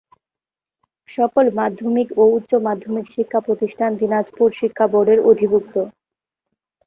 সকল 1.09 1.45
মাধ্যমিক 1.59 2.07
ও 2.17 2.23
উচ্চ 2.37 2.51
মাধ্যমিক 2.67 3.05
শিক্ষা 3.15 3.39
প্রতিষ্ঠান 3.47 3.89
দিনাজপুর 4.01 4.49
শিক্ষা 4.59 4.85
বোর্ডের 4.91 5.19
অধিভুক্ত। 5.29 5.75